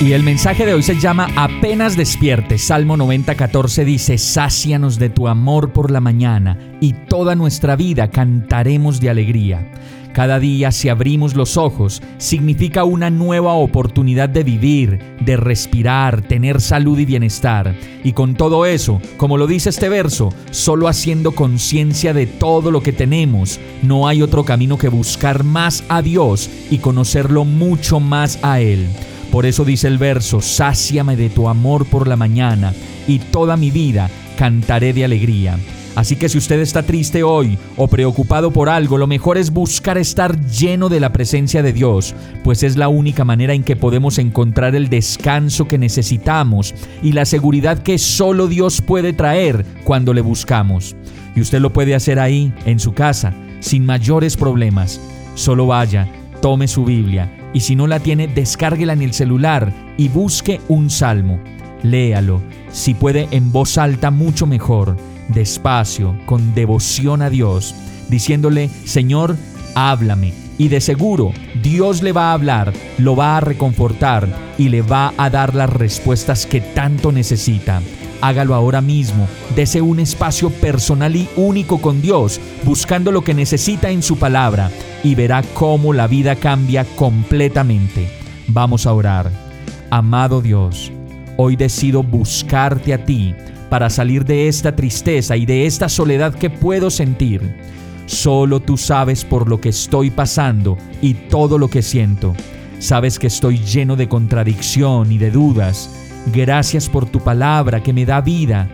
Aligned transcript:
Y 0.00 0.12
el 0.12 0.22
mensaje 0.22 0.64
de 0.64 0.74
hoy 0.74 0.82
se 0.84 1.00
llama 1.00 1.26
Apenas 1.34 1.96
despierte. 1.96 2.56
Salmo 2.56 2.96
90:14 2.96 3.84
dice, 3.84 4.16
Sácianos 4.16 4.96
de 5.00 5.10
tu 5.10 5.26
amor 5.26 5.72
por 5.72 5.90
la 5.90 6.00
mañana, 6.00 6.56
y 6.80 6.92
toda 6.92 7.34
nuestra 7.34 7.74
vida 7.74 8.08
cantaremos 8.08 9.00
de 9.00 9.10
alegría. 9.10 9.72
Cada 10.12 10.38
día 10.38 10.70
si 10.70 10.88
abrimos 10.88 11.34
los 11.34 11.56
ojos 11.56 12.00
significa 12.16 12.84
una 12.84 13.10
nueva 13.10 13.54
oportunidad 13.54 14.28
de 14.28 14.44
vivir, 14.44 15.00
de 15.20 15.36
respirar, 15.36 16.22
tener 16.22 16.60
salud 16.60 16.96
y 17.00 17.04
bienestar. 17.04 17.74
Y 18.04 18.12
con 18.12 18.36
todo 18.36 18.66
eso, 18.66 19.00
como 19.16 19.36
lo 19.36 19.48
dice 19.48 19.70
este 19.70 19.88
verso, 19.88 20.32
solo 20.52 20.86
haciendo 20.86 21.32
conciencia 21.32 22.14
de 22.14 22.26
todo 22.26 22.70
lo 22.70 22.84
que 22.84 22.92
tenemos, 22.92 23.58
no 23.82 24.06
hay 24.06 24.22
otro 24.22 24.44
camino 24.44 24.78
que 24.78 24.88
buscar 24.88 25.42
más 25.42 25.82
a 25.88 26.02
Dios 26.02 26.48
y 26.70 26.78
conocerlo 26.78 27.44
mucho 27.44 27.98
más 27.98 28.38
a 28.42 28.60
Él. 28.60 28.86
Por 29.30 29.46
eso 29.46 29.64
dice 29.64 29.88
el 29.88 29.98
verso, 29.98 30.40
sáciame 30.40 31.16
de 31.16 31.28
tu 31.30 31.48
amor 31.48 31.86
por 31.86 32.08
la 32.08 32.16
mañana, 32.16 32.72
y 33.06 33.18
toda 33.18 33.56
mi 33.56 33.70
vida 33.70 34.10
cantaré 34.38 34.92
de 34.92 35.04
alegría. 35.04 35.58
Así 35.98 36.14
que 36.14 36.28
si 36.28 36.38
usted 36.38 36.60
está 36.60 36.84
triste 36.84 37.24
hoy 37.24 37.58
o 37.76 37.88
preocupado 37.88 38.52
por 38.52 38.68
algo, 38.68 38.98
lo 38.98 39.08
mejor 39.08 39.36
es 39.36 39.50
buscar 39.50 39.98
estar 39.98 40.40
lleno 40.46 40.88
de 40.88 41.00
la 41.00 41.12
presencia 41.12 41.60
de 41.60 41.72
Dios, 41.72 42.14
pues 42.44 42.62
es 42.62 42.76
la 42.76 42.86
única 42.86 43.24
manera 43.24 43.52
en 43.52 43.64
que 43.64 43.74
podemos 43.74 44.18
encontrar 44.18 44.76
el 44.76 44.90
descanso 44.90 45.66
que 45.66 45.76
necesitamos 45.76 46.72
y 47.02 47.12
la 47.12 47.24
seguridad 47.24 47.82
que 47.82 47.98
solo 47.98 48.46
Dios 48.46 48.80
puede 48.80 49.12
traer 49.12 49.66
cuando 49.82 50.14
le 50.14 50.20
buscamos. 50.20 50.94
Y 51.34 51.40
usted 51.40 51.60
lo 51.60 51.72
puede 51.72 51.96
hacer 51.96 52.20
ahí, 52.20 52.52
en 52.64 52.78
su 52.78 52.92
casa, 52.92 53.34
sin 53.58 53.84
mayores 53.84 54.36
problemas. 54.36 55.00
Solo 55.34 55.66
vaya, 55.66 56.06
tome 56.40 56.68
su 56.68 56.84
Biblia 56.84 57.32
y 57.52 57.60
si 57.60 57.76
no 57.76 57.86
la 57.86 58.00
tiene, 58.00 58.28
descárguela 58.28 58.92
en 58.92 59.02
el 59.02 59.12
celular 59.12 59.72
y 59.96 60.08
busque 60.08 60.60
un 60.68 60.90
salmo. 60.90 61.38
Léalo, 61.82 62.42
si 62.70 62.94
puede 62.94 63.28
en 63.30 63.52
voz 63.52 63.78
alta 63.78 64.10
mucho 64.10 64.46
mejor, 64.46 64.96
despacio, 65.28 66.16
con 66.26 66.54
devoción 66.54 67.22
a 67.22 67.30
Dios, 67.30 67.74
diciéndole, 68.08 68.68
Señor, 68.84 69.36
háblame. 69.74 70.32
Y 70.60 70.68
de 70.68 70.80
seguro 70.80 71.32
Dios 71.62 72.02
le 72.02 72.12
va 72.12 72.30
a 72.30 72.32
hablar, 72.32 72.72
lo 72.98 73.14
va 73.14 73.36
a 73.36 73.40
reconfortar 73.40 74.28
y 74.58 74.70
le 74.70 74.82
va 74.82 75.14
a 75.16 75.30
dar 75.30 75.54
las 75.54 75.70
respuestas 75.70 76.46
que 76.46 76.60
tanto 76.60 77.12
necesita. 77.12 77.80
Hágalo 78.20 78.56
ahora 78.56 78.80
mismo, 78.80 79.28
dese 79.54 79.80
un 79.80 80.00
espacio 80.00 80.50
personal 80.50 81.14
y 81.14 81.28
único 81.36 81.80
con 81.80 82.02
Dios, 82.02 82.40
buscando 82.64 83.12
lo 83.12 83.22
que 83.22 83.34
necesita 83.34 83.90
en 83.90 84.02
su 84.02 84.16
palabra, 84.16 84.72
y 85.02 85.14
verá 85.14 85.42
cómo 85.54 85.92
la 85.92 86.06
vida 86.06 86.36
cambia 86.36 86.84
completamente. 86.96 88.08
Vamos 88.48 88.86
a 88.86 88.92
orar. 88.92 89.30
Amado 89.90 90.40
Dios, 90.40 90.92
hoy 91.36 91.56
decido 91.56 92.02
buscarte 92.02 92.92
a 92.94 93.04
ti 93.04 93.34
para 93.70 93.90
salir 93.90 94.24
de 94.24 94.48
esta 94.48 94.74
tristeza 94.74 95.36
y 95.36 95.46
de 95.46 95.66
esta 95.66 95.88
soledad 95.88 96.34
que 96.34 96.50
puedo 96.50 96.90
sentir. 96.90 97.56
Solo 98.06 98.60
tú 98.60 98.76
sabes 98.76 99.24
por 99.24 99.48
lo 99.48 99.60
que 99.60 99.68
estoy 99.68 100.10
pasando 100.10 100.78
y 101.02 101.14
todo 101.14 101.58
lo 101.58 101.68
que 101.68 101.82
siento. 101.82 102.34
Sabes 102.78 103.18
que 103.18 103.26
estoy 103.26 103.58
lleno 103.58 103.96
de 103.96 104.08
contradicción 104.08 105.12
y 105.12 105.18
de 105.18 105.30
dudas 105.30 105.90
Gracias 106.32 106.88
por 106.88 107.06
tu 107.06 107.20
palabra 107.20 107.82
que 107.82 107.92
me 107.92 108.04
da 108.04 108.20
vida. 108.20 108.68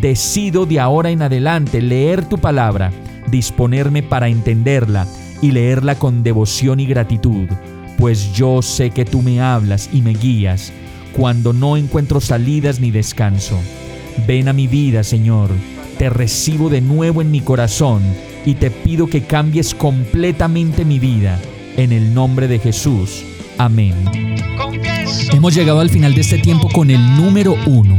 Decido 0.00 0.66
de 0.66 0.78
ahora 0.78 1.10
en 1.10 1.22
adelante 1.22 1.82
leer 1.82 2.24
tu 2.24 2.38
palabra, 2.38 2.92
disponerme 3.30 4.02
para 4.02 4.28
entenderla 4.28 5.06
y 5.42 5.52
leerla 5.52 5.94
con 5.96 6.22
devoción 6.22 6.80
y 6.80 6.86
gratitud, 6.86 7.48
pues 7.98 8.32
yo 8.32 8.62
sé 8.62 8.90
que 8.90 9.04
tú 9.04 9.22
me 9.22 9.40
hablas 9.40 9.90
y 9.92 10.02
me 10.02 10.12
guías 10.12 10.72
cuando 11.12 11.52
no 11.52 11.76
encuentro 11.76 12.20
salidas 12.20 12.80
ni 12.80 12.90
descanso. 12.90 13.58
Ven 14.26 14.48
a 14.48 14.52
mi 14.52 14.66
vida, 14.66 15.02
Señor, 15.02 15.50
te 15.98 16.10
recibo 16.10 16.70
de 16.70 16.80
nuevo 16.80 17.20
en 17.20 17.30
mi 17.30 17.40
corazón 17.40 18.02
y 18.44 18.54
te 18.54 18.70
pido 18.70 19.06
que 19.06 19.22
cambies 19.22 19.74
completamente 19.74 20.84
mi 20.84 20.98
vida. 20.98 21.38
En 21.76 21.92
el 21.92 22.14
nombre 22.14 22.48
de 22.48 22.58
Jesús. 22.58 23.24
Amén. 23.58 23.94
Hemos 25.32 25.54
llegado 25.54 25.80
al 25.80 25.90
final 25.90 26.14
de 26.14 26.22
este 26.22 26.38
tiempo 26.38 26.68
con 26.72 26.90
el 26.90 27.16
número 27.16 27.54
uno. 27.66 27.98